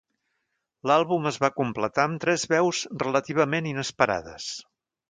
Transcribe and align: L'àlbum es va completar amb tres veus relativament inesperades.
L'àlbum 0.91 1.27
es 1.33 1.37
va 1.43 1.51
completar 1.59 2.07
amb 2.11 2.19
tres 2.27 2.47
veus 2.55 2.83
relativament 3.07 3.71
inesperades. 3.75 4.53